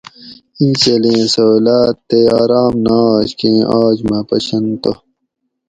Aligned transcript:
اینچھلیں 0.59 1.21
سہولاۤت 1.33 1.95
تے 2.09 2.19
آرام 2.41 2.73
نہ 2.85 2.97
آش 3.17 3.29
کیں 3.39 3.61
آج 3.81 3.97
مۤہ 4.07 4.21
پشن 4.29 4.65
تہ 4.81 4.91